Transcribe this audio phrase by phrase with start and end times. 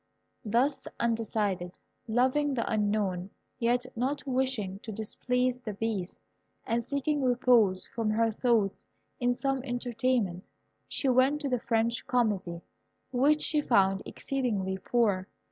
[0.43, 6.19] Thus undecided, loving the Unknown, yet not wishing to displease the Beast,
[6.65, 8.87] and seeking repose from her thoughts
[9.19, 10.49] in some entertainment,
[10.87, 12.63] she went to the French Comedy,
[13.11, 15.27] which she found exceedingly poor.